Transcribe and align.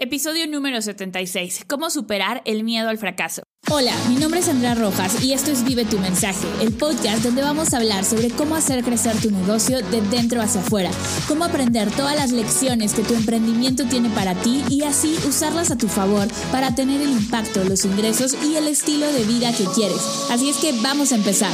Episodio 0.00 0.46
número 0.46 0.80
76. 0.80 1.64
¿Cómo 1.66 1.90
superar 1.90 2.40
el 2.44 2.62
miedo 2.62 2.88
al 2.88 2.98
fracaso? 2.98 3.42
Hola, 3.68 3.92
mi 4.08 4.14
nombre 4.14 4.38
es 4.38 4.48
Andrea 4.48 4.76
Rojas 4.76 5.24
y 5.24 5.32
esto 5.32 5.50
es 5.50 5.64
Vive 5.64 5.84
tu 5.84 5.98
mensaje, 5.98 6.46
el 6.62 6.72
podcast 6.72 7.24
donde 7.24 7.42
vamos 7.42 7.74
a 7.74 7.78
hablar 7.78 8.04
sobre 8.04 8.30
cómo 8.30 8.54
hacer 8.54 8.84
crecer 8.84 9.20
tu 9.20 9.32
negocio 9.32 9.82
de 9.82 10.00
dentro 10.02 10.40
hacia 10.40 10.60
afuera, 10.60 10.92
cómo 11.26 11.44
aprender 11.44 11.90
todas 11.90 12.14
las 12.14 12.30
lecciones 12.30 12.94
que 12.94 13.02
tu 13.02 13.14
emprendimiento 13.14 13.86
tiene 13.86 14.08
para 14.10 14.36
ti 14.36 14.62
y 14.70 14.84
así 14.84 15.16
usarlas 15.26 15.72
a 15.72 15.76
tu 15.76 15.88
favor 15.88 16.28
para 16.52 16.76
tener 16.76 17.00
el 17.00 17.10
impacto, 17.10 17.64
los 17.64 17.84
ingresos 17.84 18.36
y 18.44 18.54
el 18.54 18.68
estilo 18.68 19.12
de 19.12 19.24
vida 19.24 19.52
que 19.52 19.64
quieres. 19.74 19.98
Así 20.30 20.48
es 20.48 20.58
que 20.58 20.80
vamos 20.80 21.10
a 21.10 21.16
empezar. 21.16 21.52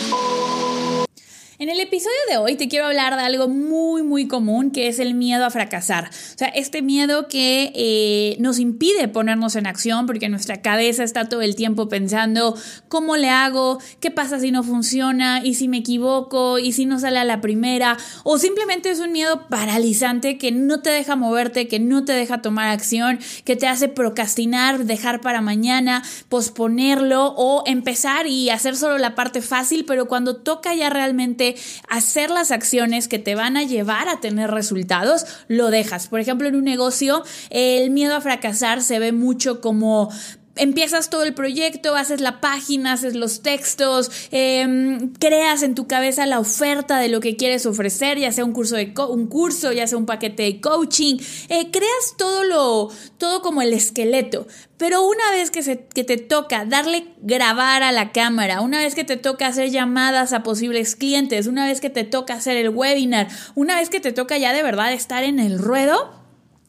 En 1.65 1.71
el 1.71 1.81
episodio 1.81 2.12
de 2.29 2.37
hoy 2.37 2.57
te 2.57 2.69
quiero 2.69 2.85
hablar 2.85 3.17
de 3.17 3.23
algo 3.23 3.49
muy, 3.49 4.03
muy 4.03 4.29
común, 4.29 4.71
que 4.71 4.87
es 4.87 4.99
el 4.99 5.14
miedo 5.14 5.46
a 5.46 5.51
fracasar. 5.51 6.11
O 6.11 6.39
sea, 6.39 6.49
este 6.49 6.83
miedo 6.83 7.27
que 7.27 7.73
eh, 7.75 8.37
nos 8.39 8.59
impide 8.59 9.09
ponernos 9.09 9.57
en 9.57 9.67
acción 9.67 10.05
porque 10.05 10.29
nuestra 10.29 10.61
cabeza 10.61 11.05
está 11.05 11.27
todo 11.31 11.41
el 11.41 11.57
tiempo 11.57 11.89
pensando, 11.89 12.55
¿cómo 12.89 13.17
le 13.17 13.31
hago? 13.31 13.79
¿Qué 13.99 14.11
pasa 14.11 14.41
si 14.41 14.50
no 14.50 14.63
funciona? 14.63 15.43
¿Y 15.43 15.55
si 15.55 15.69
me 15.69 15.79
equivoco? 15.79 16.58
¿Y 16.58 16.72
si 16.72 16.85
no 16.85 16.99
sale 16.99 17.19
a 17.19 17.25
la 17.25 17.41
primera? 17.41 17.96
O 18.25 18.36
simplemente 18.36 18.91
es 18.91 19.00
un 19.00 19.13
miedo 19.13 19.49
paralizante 19.49 20.36
que 20.36 20.53
no 20.53 20.83
te 20.83 20.91
deja 20.91 21.17
moverte, 21.17 21.67
que 21.67 21.81
no 21.81 22.05
te 22.05 22.13
deja 22.13 22.43
tomar 22.43 22.69
acción, 22.69 23.21
que 23.46 23.57
te 23.57 23.69
hace 23.69 23.89
procrastinar, 23.89 24.85
dejar 24.85 25.22
para 25.22 25.41
mañana, 25.41 26.03
posponerlo 26.29 27.33
o 27.39 27.63
empezar 27.64 28.27
y 28.27 28.50
hacer 28.50 28.77
solo 28.77 28.99
la 28.99 29.14
parte 29.14 29.41
fácil, 29.41 29.86
pero 29.86 30.08
cuando 30.08 30.36
toca 30.36 30.75
ya 30.75 30.91
realmente 30.91 31.54
hacer 31.89 32.31
las 32.31 32.50
acciones 32.50 33.08
que 33.08 33.19
te 33.19 33.34
van 33.34 33.56
a 33.56 33.62
llevar 33.62 34.08
a 34.08 34.20
tener 34.20 34.50
resultados, 34.50 35.27
lo 35.48 35.70
dejas. 35.70 36.08
Por 36.08 36.20
ejemplo, 36.20 36.48
en 36.48 36.56
un 36.56 36.64
negocio, 36.64 37.22
el 37.50 37.91
miedo 37.91 38.17
a 38.17 38.20
fracasar 38.20 38.83
se 38.83 38.98
ve 38.98 39.12
mucho 39.12 39.61
como 39.61 40.11
empiezas 40.56 41.11
todo 41.11 41.25
el 41.25 41.34
proyecto, 41.34 41.97
haces 41.97 42.20
la 42.20 42.41
página, 42.41 42.92
haces 42.92 43.14
los 43.14 43.42
textos, 43.42 44.10
em, 44.30 45.12
creas 45.14 45.62
en 45.62 45.74
tu 45.74 45.86
cabeza 45.86 46.27
la 46.27 46.38
oferta 46.38 46.98
de 46.98 47.08
lo 47.08 47.20
que 47.20 47.36
quieres 47.36 47.66
ofrecer, 47.66 48.19
ya 48.19 48.33
sea 48.33 48.44
un 48.44 48.52
curso, 48.52 48.77
de 48.77 48.92
un 49.08 49.27
curso 49.27 49.72
ya 49.72 49.86
sea 49.86 49.98
un 49.98 50.06
paquete 50.06 50.44
de 50.44 50.60
coaching, 50.60 51.16
eh, 51.48 51.70
creas 51.70 52.14
todo 52.16 52.44
lo, 52.44 52.91
todo 53.19 53.42
como 53.42 53.62
el 53.62 53.72
esqueleto. 53.72 54.47
Pero 54.77 55.02
una 55.06 55.30
vez 55.30 55.50
que, 55.50 55.62
se, 55.62 55.86
que 55.86 56.05
te 56.05 56.16
toca 56.16 56.64
darle 56.64 57.06
grabar 57.22 57.82
a 57.82 57.92
la 57.92 58.12
cámara, 58.12 58.60
una 58.60 58.78
vez 58.78 58.94
que 58.94 59.05
te 59.05 59.16
toca 59.16 59.47
hacer 59.47 59.70
llamadas 59.70 60.32
a 60.32 60.42
posibles 60.42 60.97
clientes, 60.97 61.47
una 61.47 61.66
vez 61.66 61.80
que 61.80 61.91
te 61.91 62.05
toca 62.05 62.34
hacer 62.34 62.56
el 62.56 62.70
webinar, 62.70 63.28
una 63.55 63.77
vez 63.77 63.88
que 63.88 64.00
te 64.00 64.12
toca 64.12 64.36
ya 64.36 64.52
de 64.52 64.62
verdad 64.62 64.92
estar 64.92 65.22
en 65.22 65.38
el 65.38 65.58
ruedo, 65.58 66.23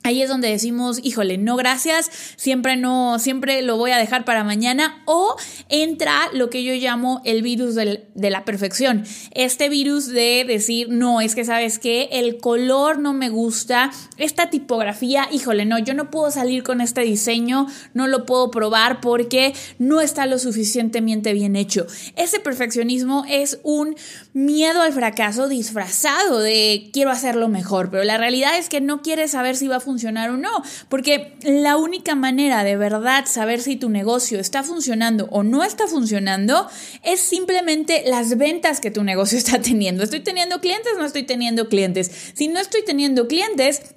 Ahí 0.05 0.21
es 0.21 0.29
donde 0.29 0.51
decimos, 0.51 0.99
híjole, 1.01 1.39
no 1.39 1.55
gracias, 1.55 2.11
siempre 2.35 2.75
no, 2.77 3.17
siempre 3.17 3.63
lo 3.63 3.77
voy 3.77 3.89
a 3.89 3.97
dejar 3.97 4.23
para 4.23 4.43
mañana. 4.43 5.01
O 5.05 5.35
entra 5.67 6.29
lo 6.31 6.51
que 6.51 6.63
yo 6.63 6.73
llamo 6.73 7.23
el 7.25 7.41
virus 7.41 7.73
de 7.73 8.29
la 8.29 8.45
perfección. 8.45 9.03
Este 9.31 9.67
virus 9.67 10.05
de 10.05 10.45
decir, 10.47 10.89
no, 10.91 11.21
es 11.21 11.33
que 11.33 11.43
sabes 11.43 11.79
que 11.79 12.09
el 12.11 12.37
color 12.37 12.99
no 12.99 13.13
me 13.13 13.29
gusta, 13.29 13.89
esta 14.17 14.51
tipografía, 14.51 15.27
híjole, 15.31 15.65
no, 15.65 15.79
yo 15.79 15.95
no 15.95 16.11
puedo 16.11 16.29
salir 16.29 16.61
con 16.61 16.81
este 16.81 17.01
diseño, 17.01 17.65
no 17.95 18.05
lo 18.05 18.27
puedo 18.27 18.51
probar 18.51 19.01
porque 19.01 19.55
no 19.79 20.01
está 20.01 20.27
lo 20.27 20.37
suficientemente 20.37 21.33
bien 21.33 21.55
hecho. 21.55 21.87
Ese 22.15 22.39
perfeccionismo 22.39 23.25
es 23.27 23.57
un 23.63 23.95
miedo 24.33 24.83
al 24.83 24.93
fracaso 24.93 25.47
disfrazado 25.47 26.41
de 26.41 26.91
quiero 26.93 27.09
hacerlo 27.09 27.47
mejor, 27.49 27.89
pero 27.89 28.03
la 28.03 28.19
realidad 28.19 28.55
es 28.59 28.69
que 28.69 28.81
no 28.81 29.01
quieres 29.01 29.31
saber 29.31 29.55
si 29.55 29.67
va 29.67 29.77
a 29.77 29.79
funcionar 29.79 29.94
funcionar 29.95 30.29
o 30.29 30.35
no, 30.35 30.61
porque 30.89 31.35
la 31.41 31.77
única 31.77 32.15
manera 32.15 32.65
de 32.65 32.75
verdad 32.75 33.25
saber 33.27 33.61
si 33.61 33.77
tu 33.77 33.87
negocio 33.87 34.41
está 34.41 34.61
funcionando 34.61 35.29
o 35.31 35.41
no 35.41 35.63
está 35.63 35.87
funcionando 35.87 36.67
es 37.01 37.21
simplemente 37.21 38.03
las 38.05 38.37
ventas 38.37 38.81
que 38.81 38.91
tu 38.91 39.05
negocio 39.05 39.37
está 39.43 39.61
teniendo. 39.61 40.03
¿Estoy 40.03 40.19
teniendo 40.19 40.59
clientes? 40.59 40.91
No 40.97 41.05
estoy 41.05 41.23
teniendo 41.23 41.69
clientes. 41.69 42.11
Si 42.33 42.49
no 42.49 42.59
estoy 42.59 42.83
teniendo 42.83 43.29
clientes, 43.29 43.94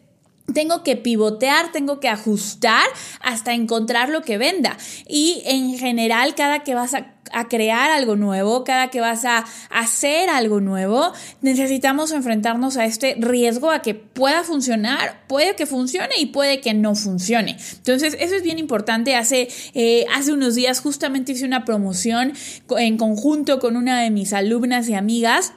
tengo 0.54 0.82
que 0.82 0.96
pivotear, 0.96 1.72
tengo 1.72 2.00
que 2.00 2.08
ajustar 2.08 2.86
hasta 3.20 3.52
encontrar 3.52 4.08
lo 4.08 4.22
que 4.22 4.38
venda. 4.38 4.76
Y 5.06 5.42
en 5.44 5.78
general, 5.78 6.34
cada 6.34 6.60
que 6.60 6.74
vas 6.74 6.94
a, 6.94 7.14
crear 7.50 7.90
algo 7.90 8.16
nuevo, 8.16 8.64
cada 8.64 8.88
que 8.88 9.02
vas 9.02 9.26
a 9.26 9.44
hacer 9.68 10.30
algo 10.30 10.62
nuevo, 10.62 11.12
necesitamos 11.42 12.10
enfrentarnos 12.10 12.78
a 12.78 12.86
este 12.86 13.16
riesgo 13.18 13.70
a 13.70 13.82
que 13.82 13.94
pueda 13.94 14.44
funcionar, 14.44 15.26
puede 15.26 15.54
que 15.54 15.66
funcione 15.66 16.14
y 16.18 16.26
puede 16.26 16.62
que 16.62 16.72
no 16.72 16.94
funcione. 16.94 17.58
Entonces, 17.76 18.16
eso 18.18 18.34
es 18.34 18.42
bien 18.42 18.58
importante. 18.58 19.14
Hace, 19.14 19.48
eh, 19.74 20.06
hace 20.14 20.32
unos 20.32 20.54
días 20.54 20.80
justamente 20.80 21.32
hice 21.32 21.44
una 21.44 21.66
promoción 21.66 22.32
en 22.78 22.96
conjunto 22.96 23.58
con 23.58 23.76
una 23.76 24.00
de 24.00 24.10
mis 24.10 24.32
alumnas 24.32 24.88
y 24.88 24.94
amigas 24.94 25.52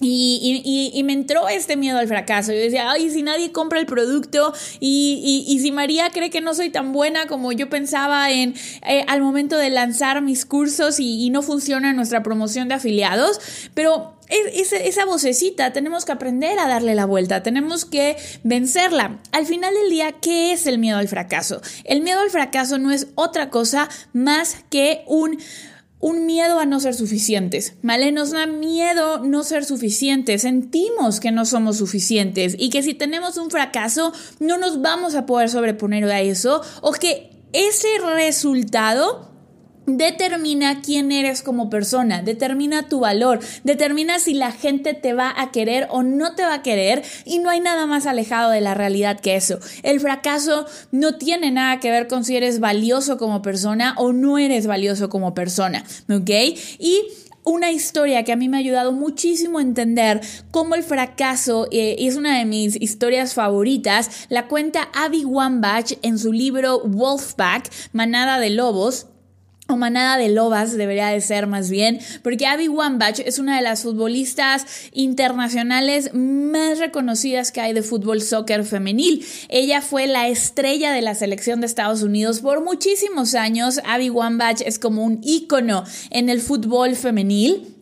y, 0.00 0.92
y, 0.94 1.02
me 1.04 1.12
entró 1.12 1.48
este 1.48 1.76
miedo 1.76 1.98
al 1.98 2.08
fracaso. 2.08 2.52
Yo 2.52 2.58
decía, 2.58 2.90
ay, 2.90 3.10
si 3.10 3.22
nadie 3.22 3.52
compra 3.52 3.78
el 3.78 3.86
producto 3.86 4.54
y, 4.78 5.44
y 5.46 5.58
si 5.60 5.72
María 5.72 6.10
cree 6.10 6.30
que 6.30 6.40
no 6.40 6.54
soy 6.54 6.70
tan 6.70 6.92
buena 6.92 7.26
como 7.26 7.52
yo 7.52 7.68
pensaba 7.68 8.30
en 8.30 8.54
eh, 8.86 9.04
al 9.08 9.20
momento 9.20 9.58
de 9.58 9.70
lanzar 9.70 10.22
mis 10.22 10.44
cursos 10.46 10.98
y, 10.98 11.30
no 11.30 11.42
funciona 11.42 11.92
nuestra 11.92 12.22
promoción 12.22 12.68
de 12.68 12.74
afiliados. 12.74 13.40
Pero 13.74 14.16
esa 14.28 15.04
vocecita 15.04 15.72
tenemos 15.72 16.04
que 16.04 16.12
aprender 16.12 16.58
a 16.58 16.68
darle 16.68 16.94
la 16.94 17.04
vuelta, 17.04 17.42
tenemos 17.42 17.84
que 17.84 18.16
vencerla. 18.42 19.18
Al 19.32 19.46
final 19.46 19.74
del 19.74 19.90
día, 19.90 20.12
¿qué 20.12 20.52
es 20.52 20.66
el 20.66 20.78
miedo 20.78 20.98
al 20.98 21.08
fracaso? 21.08 21.60
El 21.84 22.00
miedo 22.00 22.20
al 22.20 22.30
fracaso 22.30 22.78
no 22.78 22.90
es 22.90 23.08
otra 23.16 23.50
cosa 23.50 23.88
más 24.12 24.56
que 24.70 25.02
un 25.06 25.38
un 26.00 26.26
miedo 26.26 26.58
a 26.58 26.64
no 26.64 26.80
ser 26.80 26.94
suficientes, 26.94 27.74
¿vale? 27.82 28.10
Nos 28.10 28.30
da 28.30 28.46
miedo 28.46 29.18
no 29.18 29.44
ser 29.44 29.64
suficientes, 29.64 30.42
sentimos 30.42 31.20
que 31.20 31.30
no 31.30 31.44
somos 31.44 31.76
suficientes 31.76 32.56
y 32.58 32.70
que 32.70 32.82
si 32.82 32.94
tenemos 32.94 33.36
un 33.36 33.50
fracaso 33.50 34.12
no 34.40 34.56
nos 34.56 34.80
vamos 34.80 35.14
a 35.14 35.26
poder 35.26 35.50
sobreponer 35.50 36.04
a 36.04 36.20
eso 36.20 36.62
o 36.80 36.92
que 36.92 37.30
ese 37.52 37.88
resultado 38.14 39.29
determina 39.96 40.80
quién 40.80 41.12
eres 41.12 41.42
como 41.42 41.70
persona, 41.70 42.22
determina 42.22 42.88
tu 42.88 43.00
valor, 43.00 43.40
determina 43.64 44.18
si 44.18 44.34
la 44.34 44.52
gente 44.52 44.94
te 44.94 45.12
va 45.12 45.32
a 45.36 45.50
querer 45.50 45.86
o 45.90 46.02
no 46.02 46.34
te 46.34 46.42
va 46.42 46.54
a 46.54 46.62
querer 46.62 47.02
y 47.24 47.38
no 47.38 47.50
hay 47.50 47.60
nada 47.60 47.86
más 47.86 48.06
alejado 48.06 48.50
de 48.50 48.60
la 48.60 48.74
realidad 48.74 49.20
que 49.20 49.36
eso. 49.36 49.58
El 49.82 50.00
fracaso 50.00 50.66
no 50.90 51.16
tiene 51.16 51.50
nada 51.50 51.80
que 51.80 51.90
ver 51.90 52.08
con 52.08 52.24
si 52.24 52.36
eres 52.36 52.60
valioso 52.60 53.18
como 53.18 53.42
persona 53.42 53.94
o 53.96 54.12
no 54.12 54.38
eres 54.38 54.66
valioso 54.66 55.08
como 55.08 55.34
persona, 55.34 55.84
¿ok? 56.08 56.30
Y 56.78 57.02
una 57.44 57.70
historia 57.70 58.22
que 58.24 58.32
a 58.32 58.36
mí 58.36 58.48
me 58.48 58.58
ha 58.58 58.60
ayudado 58.60 58.92
muchísimo 58.92 59.58
a 59.58 59.62
entender 59.62 60.20
cómo 60.50 60.74
el 60.74 60.82
fracaso, 60.82 61.66
eh, 61.70 61.96
es 61.98 62.16
una 62.16 62.38
de 62.38 62.44
mis 62.44 62.80
historias 62.80 63.34
favoritas, 63.34 64.26
la 64.28 64.46
cuenta 64.46 64.88
Abby 64.94 65.24
Wambach 65.24 65.92
en 66.02 66.18
su 66.18 66.32
libro 66.32 66.80
Wolfpack, 66.84 67.70
Manada 67.92 68.38
de 68.38 68.50
Lobos 68.50 69.06
o 69.70 69.76
manada 69.76 70.18
de 70.18 70.28
lobas 70.28 70.76
debería 70.76 71.08
de 71.08 71.20
ser 71.20 71.46
más 71.46 71.70
bien, 71.70 72.00
porque 72.22 72.46
Abby 72.46 72.68
Wambach 72.68 73.20
es 73.20 73.38
una 73.38 73.56
de 73.56 73.62
las 73.62 73.82
futbolistas 73.82 74.66
internacionales 74.92 76.12
más 76.14 76.78
reconocidas 76.78 77.52
que 77.52 77.60
hay 77.60 77.72
de 77.72 77.82
fútbol 77.82 78.20
soccer 78.22 78.64
femenil. 78.64 79.24
Ella 79.48 79.80
fue 79.80 80.06
la 80.06 80.28
estrella 80.28 80.92
de 80.92 81.02
la 81.02 81.14
selección 81.14 81.60
de 81.60 81.66
Estados 81.66 82.02
Unidos 82.02 82.40
por 82.40 82.62
muchísimos 82.64 83.34
años. 83.34 83.80
Abby 83.84 84.10
Wambach 84.10 84.60
es 84.60 84.78
como 84.78 85.04
un 85.04 85.20
ícono 85.22 85.84
en 86.10 86.28
el 86.28 86.40
fútbol 86.40 86.96
femenil. 86.96 87.79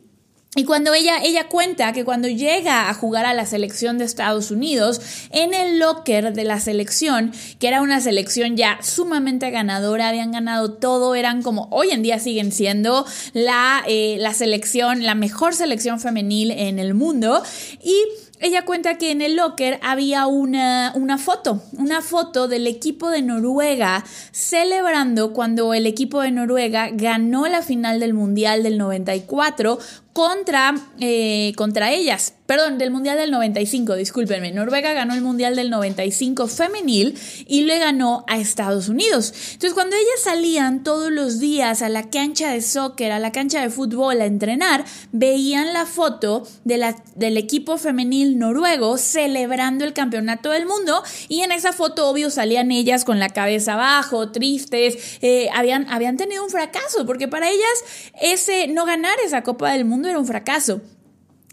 Y 0.56 0.64
cuando 0.64 0.94
ella, 0.94 1.18
ella 1.22 1.46
cuenta 1.48 1.92
que 1.92 2.06
cuando 2.06 2.26
llega 2.26 2.88
a 2.88 2.94
jugar 2.94 3.26
a 3.26 3.34
la 3.34 3.44
selección 3.44 3.98
de 3.98 4.06
Estados 4.06 4.50
Unidos, 4.50 5.28
en 5.30 5.52
el 5.52 5.78
locker 5.78 6.32
de 6.32 6.44
la 6.44 6.58
selección, 6.58 7.32
que 7.58 7.68
era 7.68 7.82
una 7.82 8.00
selección 8.00 8.56
ya 8.56 8.78
sumamente 8.82 9.50
ganadora, 9.50 10.08
habían 10.08 10.32
ganado 10.32 10.72
todo, 10.72 11.14
eran 11.14 11.42
como 11.42 11.68
hoy 11.70 11.90
en 11.90 12.02
día 12.02 12.18
siguen 12.18 12.50
siendo 12.50 13.04
la, 13.34 13.84
eh, 13.86 14.16
la 14.20 14.32
selección, 14.32 15.04
la 15.04 15.14
mejor 15.14 15.54
selección 15.54 16.00
femenil 16.00 16.50
en 16.50 16.78
el 16.78 16.94
mundo. 16.94 17.42
Y 17.82 17.94
ella 18.40 18.64
cuenta 18.64 18.98
que 18.98 19.10
en 19.10 19.20
el 19.20 19.36
locker 19.36 19.80
había 19.82 20.26
una, 20.28 20.92
una, 20.94 21.18
foto, 21.18 21.60
una 21.72 22.02
foto 22.02 22.46
del 22.46 22.68
equipo 22.68 23.10
de 23.10 23.20
Noruega 23.20 24.04
celebrando 24.30 25.32
cuando 25.32 25.74
el 25.74 25.86
equipo 25.86 26.20
de 26.20 26.30
Noruega 26.30 26.90
ganó 26.92 27.48
la 27.48 27.62
final 27.62 27.98
del 27.98 28.14
Mundial 28.14 28.62
del 28.62 28.78
94 28.78 29.78
contra, 30.18 30.74
eh, 30.98 31.52
contra 31.56 31.92
ellas. 31.92 32.34
Perdón, 32.48 32.78
del 32.78 32.90
Mundial 32.90 33.18
del 33.18 33.30
95, 33.30 33.94
discúlpenme. 33.94 34.50
Noruega 34.52 34.94
ganó 34.94 35.12
el 35.12 35.20
Mundial 35.20 35.54
del 35.54 35.68
95 35.68 36.46
femenil 36.46 37.14
y 37.46 37.64
le 37.64 37.78
ganó 37.78 38.24
a 38.26 38.38
Estados 38.38 38.88
Unidos. 38.88 39.34
Entonces, 39.52 39.74
cuando 39.74 39.96
ellas 39.96 40.22
salían 40.24 40.82
todos 40.82 41.12
los 41.12 41.40
días 41.40 41.82
a 41.82 41.90
la 41.90 42.08
cancha 42.08 42.50
de 42.50 42.62
soccer, 42.62 43.12
a 43.12 43.18
la 43.18 43.32
cancha 43.32 43.60
de 43.60 43.68
fútbol 43.68 44.22
a 44.22 44.24
entrenar, 44.24 44.86
veían 45.12 45.74
la 45.74 45.84
foto 45.84 46.48
del 46.64 47.36
equipo 47.36 47.76
femenil 47.76 48.38
noruego 48.38 48.96
celebrando 48.96 49.84
el 49.84 49.92
campeonato 49.92 50.48
del 50.48 50.64
mundo 50.64 51.02
y 51.28 51.42
en 51.42 51.52
esa 51.52 51.74
foto, 51.74 52.08
obvio, 52.08 52.30
salían 52.30 52.72
ellas 52.72 53.04
con 53.04 53.18
la 53.18 53.28
cabeza 53.28 53.74
abajo, 53.74 54.30
tristes, 54.30 55.18
eh, 55.20 55.50
habían, 55.54 55.86
habían 55.90 56.16
tenido 56.16 56.44
un 56.44 56.48
fracaso, 56.48 57.04
porque 57.04 57.28
para 57.28 57.50
ellas 57.50 57.84
ese 58.22 58.68
no 58.68 58.86
ganar 58.86 59.18
esa 59.22 59.42
Copa 59.42 59.70
del 59.70 59.84
Mundo 59.84 60.08
era 60.08 60.18
un 60.18 60.26
fracaso. 60.26 60.80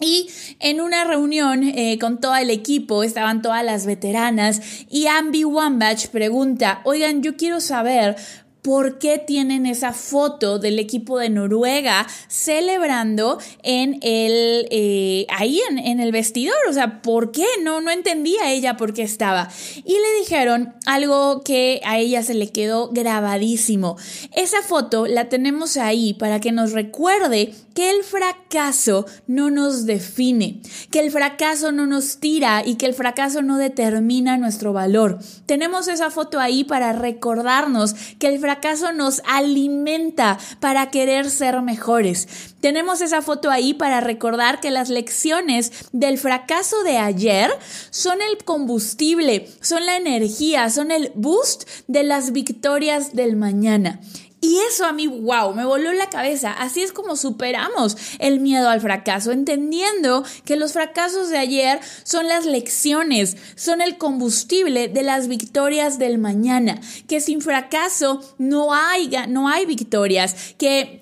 Y 0.02 0.28
en 0.60 0.82
una 0.82 1.06
reunión 1.06 1.64
eh, 1.64 1.98
con 2.00 2.20
todo 2.20 2.36
el 2.36 2.50
equipo 2.50 3.04
estaban 3.04 3.42
todas 3.42 3.64
las 3.64 3.86
veteranas 3.86 4.62
y 4.90 5.08
Ambi 5.08 5.46
Wambach 5.46 6.08
pregunta, 6.08 6.82
oigan, 6.84 7.24
yo 7.24 7.38
quiero 7.38 7.62
saber 7.62 8.18
por 8.66 8.98
qué 8.98 9.20
tienen 9.20 9.68
esa 9.68 9.94
foto 9.94 10.58
del 10.58 10.80
equipo 10.80 11.20
de 11.20 11.30
Noruega 11.30 12.08
celebrando 12.28 13.38
en 13.62 14.00
el 14.02 14.68
eh, 14.72 15.28
ahí 15.30 15.62
en, 15.70 15.78
en, 15.78 16.00
el 16.00 16.12
vestidor. 16.12 16.58
O 16.68 16.74
sea, 16.74 17.04
¿por 17.04 17.32
qué? 17.32 17.46
No, 17.62 17.80
no 17.80 17.92
entendía 17.92 18.52
ella 18.52 18.76
por 18.76 18.96
qué 18.96 19.04
estaba. 19.04 19.50
Y 19.86 19.94
le 19.94 20.20
dijeron 20.20 20.74
algo 20.88 21.44
que 21.44 21.80
a 21.86 22.00
ella 22.00 22.24
se 22.24 22.34
le 22.34 22.52
quedó 22.52 22.90
grabadísimo. 22.90 23.98
Esa 24.36 24.64
foto 24.64 25.06
la 25.06 25.30
tenemos 25.30 25.78
ahí 25.78 26.16
para 26.16 26.40
que 26.40 26.52
nos 26.52 26.72
recuerde 26.72 27.54
que 27.75 27.92
el 27.92 28.04
fracaso 28.04 29.06
no 29.27 29.51
nos 29.51 29.86
define, 29.86 30.62
que 30.89 31.01
el 31.01 31.12
fracaso 31.12 31.74
no 31.74 31.86
nos 31.86 32.18
tira 32.18 32.63
y 32.66 32.75
que 32.75 32.86
el 32.86 32.95
fracaso 32.95 33.42
no 33.42 33.57
determina 33.57 34.38
nuestro 34.38 34.72
valor. 34.74 35.19
Tenemos 35.45 35.89
esa 35.89 36.10
foto 36.10 36.39
ahí 36.39 36.63
para 36.63 36.94
recordarnos 36.94 37.94
que 38.18 38.27
el 38.27 38.39
fracaso 38.39 38.94
nos 38.94 39.22
alimenta 39.27 40.39
para 40.62 40.89
querer 40.89 41.30
ser 41.30 41.62
mejores. 41.62 42.56
Tenemos 42.62 43.01
esa 43.01 43.22
foto 43.22 43.51
ahí 43.51 43.74
para 43.74 44.00
recordar 44.00 44.62
que 44.62 44.72
las 44.72 44.89
lecciones 44.89 45.72
del 45.92 46.18
fracaso 46.18 46.81
de 46.83 46.98
ayer 46.98 47.51
son 47.92 48.22
el 48.22 48.44
combustible, 48.44 49.50
son 49.62 49.86
la 49.86 49.98
energía, 49.98 50.69
son 50.69 50.92
el 50.92 51.12
boost 51.13 51.69
de 51.88 52.04
las 52.04 52.31
victorias 52.31 53.13
del 53.13 53.36
mañana. 53.36 54.00
Y 54.46 54.60
eso 54.60 54.86
a 54.86 54.94
mí, 54.94 55.08
wow, 55.08 55.56
me 55.56 55.66
voló 55.66 55.92
la 55.92 56.08
cabeza. 56.08 56.52
Así 56.52 56.84
es 56.84 56.92
como 56.92 57.16
superamos 57.16 57.98
el 58.20 58.40
miedo 58.40 58.70
al 58.70 58.80
fracaso, 58.80 59.32
entendiendo 59.32 60.24
que 60.46 60.56
los 60.56 60.74
fracasos 60.74 61.30
de 61.30 61.40
ayer 61.40 61.80
son 62.04 62.28
las 62.28 62.46
lecciones, 62.46 63.38
son 63.56 63.82
el 63.82 63.98
combustible 63.98 64.88
de 64.88 65.02
las 65.02 65.28
victorias 65.28 65.98
del 65.98 66.20
mañana, 66.20 66.80
que 67.08 67.22
sin 67.22 67.42
fracaso 67.42 68.22
no 68.38 68.72
hay, 68.76 69.10
no 69.30 69.50
hay 69.50 69.66
victorias, 69.66 70.54
que 70.60 71.02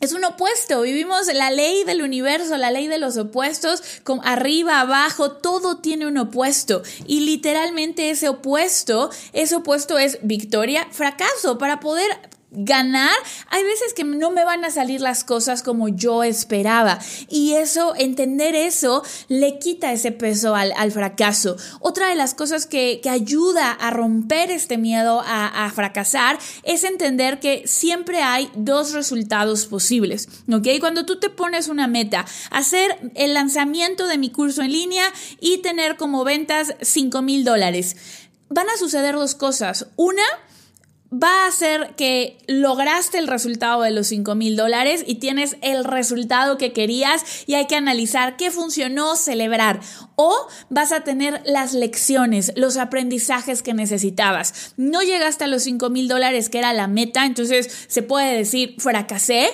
es 0.00 0.12
un 0.12 0.24
opuesto, 0.24 0.80
vivimos 0.82 1.32
la 1.32 1.52
ley 1.52 1.84
del 1.84 2.02
universo, 2.02 2.56
la 2.56 2.72
ley 2.72 2.88
de 2.88 2.98
los 2.98 3.16
opuestos, 3.18 3.84
con 4.02 4.20
arriba, 4.26 4.80
abajo, 4.80 5.30
todo 5.30 5.76
tiene 5.76 6.08
un 6.08 6.18
opuesto. 6.18 6.82
Y 7.06 7.20
literalmente 7.20 8.10
ese 8.10 8.28
opuesto, 8.28 9.10
ese 9.32 9.54
opuesto 9.54 9.96
es 9.98 10.18
victoria, 10.22 10.88
fracaso. 10.90 11.58
Para 11.58 11.80
poder 11.80 12.10
ganar, 12.50 13.16
hay 13.48 13.62
veces 13.62 13.94
que 13.94 14.04
no 14.04 14.30
me 14.30 14.44
van 14.44 14.64
a 14.64 14.70
salir 14.70 15.00
las 15.00 15.24
cosas 15.24 15.62
como 15.62 15.88
yo 15.88 16.24
esperaba. 16.24 16.98
Y 17.28 17.54
eso, 17.54 17.94
entender 17.96 18.54
eso, 18.54 19.02
le 19.28 19.58
quita 19.58 19.92
ese 19.92 20.12
peso 20.12 20.54
al, 20.54 20.92
fracaso. 20.92 21.56
Otra 21.80 22.08
de 22.08 22.16
las 22.16 22.34
cosas 22.34 22.66
que, 22.66 23.00
ayuda 23.10 23.72
a 23.72 23.90
romper 23.90 24.52
este 24.52 24.78
miedo 24.78 25.20
a, 25.26 25.66
a, 25.66 25.70
fracasar 25.72 26.38
es 26.62 26.84
entender 26.84 27.40
que 27.40 27.64
siempre 27.66 28.22
hay 28.22 28.48
dos 28.54 28.92
resultados 28.92 29.66
posibles. 29.66 30.28
¿Ok? 30.52 30.68
Cuando 30.78 31.04
tú 31.04 31.18
te 31.18 31.28
pones 31.28 31.66
una 31.68 31.88
meta, 31.88 32.24
hacer 32.50 33.10
el 33.14 33.34
lanzamiento 33.34 34.06
de 34.06 34.16
mi 34.16 34.30
curso 34.30 34.62
en 34.62 34.72
línea 34.72 35.04
y 35.40 35.58
tener 35.58 35.96
como 35.96 36.24
ventas 36.24 36.74
5 36.80 37.22
mil 37.22 37.44
dólares, 37.44 37.96
van 38.48 38.68
a 38.68 38.76
suceder 38.76 39.14
dos 39.14 39.34
cosas. 39.34 39.86
Una, 39.96 40.22
va 41.12 41.46
a 41.46 41.50
ser 41.50 41.94
que 41.96 42.38
lograste 42.46 43.18
el 43.18 43.26
resultado 43.26 43.82
de 43.82 43.90
los 43.90 44.06
5 44.08 44.34
mil 44.36 44.56
dólares 44.56 45.04
y 45.06 45.16
tienes 45.16 45.56
el 45.60 45.84
resultado 45.84 46.56
que 46.56 46.72
querías 46.72 47.24
y 47.46 47.54
hay 47.54 47.66
que 47.66 47.74
analizar 47.74 48.36
qué 48.36 48.50
funcionó, 48.50 49.16
celebrar. 49.16 49.80
O 50.14 50.32
vas 50.68 50.92
a 50.92 51.00
tener 51.00 51.42
las 51.44 51.72
lecciones, 51.72 52.52
los 52.54 52.76
aprendizajes 52.76 53.62
que 53.62 53.74
necesitabas. 53.74 54.74
No 54.76 55.02
llegaste 55.02 55.44
a 55.44 55.48
los 55.48 55.64
5 55.64 55.90
mil 55.90 56.08
dólares 56.08 56.48
que 56.48 56.58
era 56.58 56.72
la 56.72 56.86
meta, 56.86 57.26
entonces 57.26 57.86
se 57.88 58.02
puede 58.02 58.36
decir 58.36 58.76
fracasé, 58.78 59.48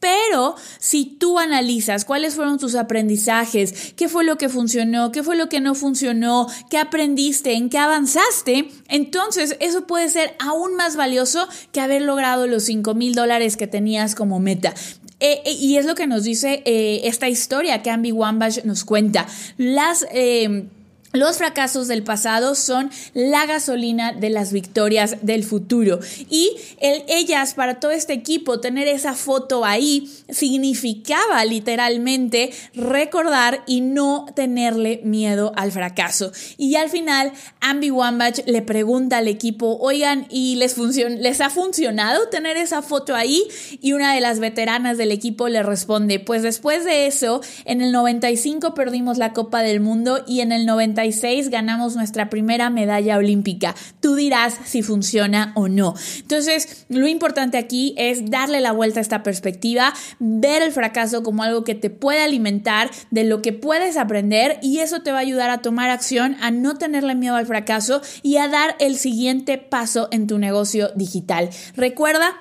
pero 0.00 0.56
si 0.78 1.04
tú 1.04 1.38
analizas 1.38 2.04
cuáles 2.04 2.34
fueron 2.34 2.58
tus 2.58 2.74
aprendizajes, 2.74 3.92
qué 3.94 4.08
fue 4.08 4.24
lo 4.24 4.38
que 4.38 4.48
funcionó, 4.48 5.12
qué 5.12 5.22
fue 5.22 5.36
lo 5.36 5.48
que 5.48 5.60
no 5.60 5.74
funcionó, 5.74 6.48
qué 6.70 6.78
aprendiste, 6.78 7.52
en 7.52 7.68
qué 7.68 7.78
avanzaste, 7.78 8.70
entonces 8.88 9.56
eso 9.60 9.86
puede 9.86 10.08
ser 10.08 10.34
aún 10.38 10.74
más 10.74 10.96
valioso 10.96 11.46
que 11.72 11.80
haber 11.80 12.02
logrado 12.02 12.46
los 12.46 12.64
5 12.64 12.94
mil 12.94 13.14
dólares 13.14 13.56
que 13.56 13.66
tenías 13.66 14.14
como 14.14 14.40
meta. 14.40 14.74
Eh, 15.20 15.42
eh, 15.44 15.52
y 15.52 15.76
es 15.76 15.84
lo 15.84 15.94
que 15.94 16.06
nos 16.06 16.24
dice 16.24 16.62
eh, 16.64 17.02
esta 17.04 17.28
historia 17.28 17.82
que 17.82 17.90
Ambi 17.90 18.10
Wambach 18.10 18.64
nos 18.64 18.84
cuenta. 18.84 19.26
Las 19.58 20.06
los 21.12 21.38
fracasos 21.38 21.88
del 21.88 22.04
pasado 22.04 22.54
son 22.54 22.90
la 23.14 23.44
gasolina 23.46 24.12
de 24.12 24.30
las 24.30 24.52
victorias 24.52 25.16
del 25.22 25.42
futuro. 25.42 25.98
Y 26.28 26.52
ellas, 26.80 27.54
para 27.54 27.80
todo 27.80 27.90
este 27.90 28.12
equipo, 28.12 28.60
tener 28.60 28.86
esa 28.86 29.14
foto 29.14 29.64
ahí 29.64 30.08
significaba 30.28 31.44
literalmente 31.44 32.52
recordar 32.74 33.64
y 33.66 33.80
no 33.80 34.26
tenerle 34.36 35.00
miedo 35.02 35.52
al 35.56 35.72
fracaso. 35.72 36.30
Y 36.56 36.76
al 36.76 36.90
final, 36.90 37.32
Ambi 37.60 37.90
Wambach 37.90 38.46
le 38.46 38.62
pregunta 38.62 39.18
al 39.18 39.26
equipo, 39.26 39.78
oigan, 39.80 40.26
¿y 40.30 40.54
les, 40.56 40.76
les 40.78 41.40
ha 41.40 41.50
funcionado 41.50 42.28
tener 42.28 42.56
esa 42.56 42.82
foto 42.82 43.16
ahí? 43.16 43.42
Y 43.80 43.94
una 43.94 44.14
de 44.14 44.20
las 44.20 44.38
veteranas 44.38 44.96
del 44.96 45.10
equipo 45.10 45.48
le 45.48 45.64
responde, 45.64 46.20
pues 46.20 46.42
después 46.42 46.84
de 46.84 47.08
eso, 47.08 47.40
en 47.64 47.80
el 47.80 47.90
95 47.90 48.74
perdimos 48.74 49.18
la 49.18 49.32
Copa 49.32 49.62
del 49.62 49.80
Mundo 49.80 50.22
y 50.26 50.40
en 50.40 50.52
el 50.52 50.66
90 51.08 51.50
ganamos 51.50 51.96
nuestra 51.96 52.30
primera 52.30 52.70
medalla 52.70 53.16
olímpica. 53.16 53.74
Tú 54.00 54.14
dirás 54.14 54.58
si 54.64 54.82
funciona 54.82 55.52
o 55.54 55.68
no. 55.68 55.94
Entonces, 56.18 56.86
lo 56.88 57.06
importante 57.06 57.58
aquí 57.58 57.94
es 57.96 58.30
darle 58.30 58.60
la 58.60 58.72
vuelta 58.72 59.00
a 59.00 59.02
esta 59.02 59.22
perspectiva, 59.22 59.92
ver 60.18 60.62
el 60.62 60.72
fracaso 60.72 61.22
como 61.22 61.42
algo 61.42 61.64
que 61.64 61.74
te 61.74 61.90
puede 61.90 62.22
alimentar, 62.22 62.90
de 63.10 63.24
lo 63.24 63.42
que 63.42 63.52
puedes 63.52 63.96
aprender 63.96 64.58
y 64.62 64.78
eso 64.78 65.02
te 65.02 65.12
va 65.12 65.18
a 65.18 65.22
ayudar 65.22 65.50
a 65.50 65.62
tomar 65.62 65.90
acción, 65.90 66.36
a 66.40 66.50
no 66.50 66.76
tenerle 66.76 67.14
miedo 67.14 67.36
al 67.36 67.46
fracaso 67.46 68.02
y 68.22 68.36
a 68.36 68.48
dar 68.48 68.76
el 68.78 68.96
siguiente 68.96 69.58
paso 69.58 70.08
en 70.10 70.26
tu 70.26 70.38
negocio 70.38 70.90
digital. 70.94 71.50
Recuerda 71.76 72.36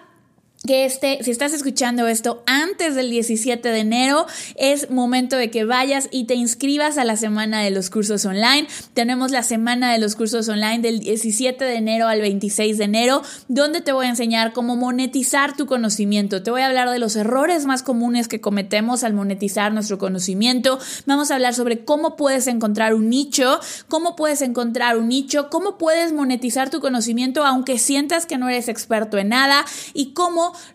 que 0.67 0.83
este, 0.83 1.23
si 1.23 1.31
estás 1.31 1.53
escuchando 1.53 2.07
esto 2.07 2.43
antes 2.45 2.93
del 2.93 3.09
17 3.09 3.69
de 3.69 3.79
enero, 3.79 4.25
es 4.55 4.91
momento 4.91 5.37
de 5.37 5.49
que 5.49 5.63
vayas 5.63 6.09
y 6.11 6.25
te 6.25 6.35
inscribas 6.35 6.97
a 6.97 7.05
la 7.05 7.15
semana 7.15 7.61
de 7.61 7.71
los 7.71 7.89
cursos 7.89 8.25
online. 8.25 8.67
Tenemos 8.93 9.31
la 9.31 9.43
semana 9.43 9.91
de 9.93 9.99
los 9.99 10.15
cursos 10.15 10.49
online 10.49 10.79
del 10.79 10.99
17 10.99 11.63
de 11.63 11.75
enero 11.75 12.07
al 12.07 12.19
26 12.19 12.77
de 12.77 12.83
enero, 12.83 13.21
donde 13.47 13.79
te 13.79 13.93
voy 13.93 14.07
a 14.07 14.09
enseñar 14.09 14.51
cómo 14.51 14.75
monetizar 14.75 15.55
tu 15.55 15.65
conocimiento. 15.65 16.43
Te 16.43 16.51
voy 16.51 16.61
a 16.61 16.67
hablar 16.67 16.89
de 16.89 16.99
los 16.99 17.15
errores 17.15 17.65
más 17.65 17.81
comunes 17.81 18.27
que 18.27 18.41
cometemos 18.41 19.05
al 19.05 19.13
monetizar 19.13 19.71
nuestro 19.71 19.97
conocimiento. 19.97 20.77
Vamos 21.05 21.31
a 21.31 21.35
hablar 21.35 21.53
sobre 21.53 21.85
cómo 21.85 22.17
puedes 22.17 22.47
encontrar 22.47 22.93
un 22.93 23.09
nicho, 23.09 23.59
cómo 23.87 24.17
puedes 24.17 24.41
encontrar 24.41 24.97
un 24.97 25.07
nicho, 25.07 25.49
cómo 25.49 25.77
puedes 25.77 26.11
monetizar 26.11 26.69
tu 26.69 26.81
conocimiento 26.81 27.45
aunque 27.45 27.77
sientas 27.77 28.25
que 28.25 28.37
no 28.37 28.49
eres 28.49 28.67
experto 28.67 29.17
en 29.17 29.29
nada 29.29 29.65
y 29.93 30.13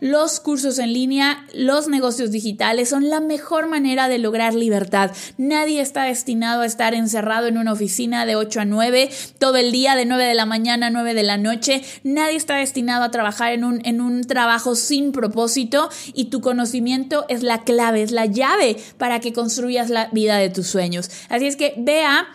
los 0.00 0.40
cursos 0.40 0.78
en 0.78 0.93
línea, 0.93 1.47
los 1.54 1.88
negocios 1.88 2.31
digitales 2.31 2.88
son 2.88 3.09
la 3.11 3.21
mejor 3.21 3.69
manera 3.69 4.09
de 4.09 4.19
lograr 4.19 4.54
libertad. 4.54 5.11
Nadie 5.38 5.81
está 5.81 6.04
destinado 6.04 6.62
a 6.62 6.66
estar 6.66 6.95
encerrado 6.95 7.47
en 7.47 7.59
una 7.59 7.73
oficina 7.73 8.26
de 8.26 8.37
8 8.37 8.61
a 8.61 8.64
9 8.64 9.11
todo 9.38 9.57
el 9.57 9.73
día, 9.73 9.97
de 9.97 10.07
9 10.07 10.25
de 10.25 10.35
la 10.35 10.47
mañana 10.47 10.87
a 10.87 10.90
9 10.90 11.14
de 11.14 11.23
la 11.23 11.38
noche. 11.38 11.83
Nadie 12.02 12.37
está 12.37 12.57
destinado 12.57 13.04
a 13.04 13.11
trabajar 13.11 13.52
en 13.52 13.64
un, 13.64 13.81
en 13.85 14.00
un 14.00 14.25
trabajo 14.25 14.75
sin 14.75 15.12
propósito 15.12 15.88
y 16.12 16.26
tu 16.26 16.40
conocimiento 16.40 17.25
es 17.28 17.43
la 17.43 17.64
clave, 17.64 18.02
es 18.02 18.11
la 18.11 18.26
llave 18.26 18.76
para 18.99 19.21
que 19.21 19.33
construyas 19.33 19.90
la 19.90 20.09
vida 20.12 20.37
de 20.37 20.50
tus 20.50 20.66
sueños. 20.66 21.11
Así 21.28 21.47
es 21.47 21.57
que 21.57 21.75
vea 21.76 22.26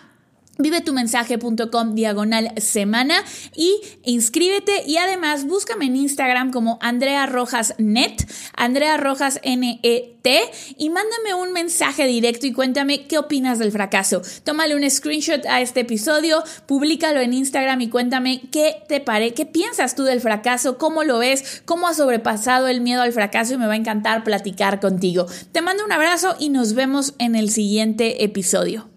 vivetumensaje.com 0.60 1.94
diagonal 1.94 2.52
semana 2.56 3.24
y 3.54 3.80
inscríbete 4.04 4.84
y 4.86 4.98
además 4.98 5.46
búscame 5.46 5.86
en 5.86 5.96
Instagram 5.96 6.50
como 6.50 6.78
Andrea 6.80 7.26
Rojas 7.26 7.74
Net, 7.78 8.28
Andrea 8.56 8.96
Rojas 8.96 9.40
N-E-T 9.42 10.40
y 10.76 10.90
mándame 10.90 11.34
un 11.34 11.52
mensaje 11.52 12.06
directo 12.06 12.46
y 12.46 12.52
cuéntame 12.52 13.06
qué 13.06 13.18
opinas 13.18 13.58
del 13.58 13.72
fracaso. 13.72 14.22
Tómale 14.44 14.76
un 14.76 14.88
screenshot 14.88 15.44
a 15.46 15.60
este 15.60 15.80
episodio, 15.80 16.42
públicalo 16.66 17.20
en 17.20 17.32
Instagram 17.32 17.80
y 17.80 17.88
cuéntame 17.88 18.42
qué 18.52 18.82
te 18.88 19.00
parece, 19.00 19.34
qué 19.34 19.46
piensas 19.46 19.94
tú 19.94 20.04
del 20.04 20.20
fracaso, 20.20 20.78
cómo 20.78 21.04
lo 21.04 21.18
ves, 21.18 21.62
cómo 21.64 21.88
has 21.88 21.96
sobrepasado 21.96 22.68
el 22.68 22.80
miedo 22.80 23.02
al 23.02 23.12
fracaso 23.12 23.54
y 23.54 23.58
me 23.58 23.66
va 23.66 23.74
a 23.74 23.76
encantar 23.76 24.24
platicar 24.24 24.80
contigo. 24.80 25.26
Te 25.52 25.62
mando 25.62 25.84
un 25.84 25.92
abrazo 25.92 26.36
y 26.38 26.50
nos 26.50 26.74
vemos 26.74 27.14
en 27.18 27.34
el 27.34 27.50
siguiente 27.50 28.24
episodio. 28.24 28.89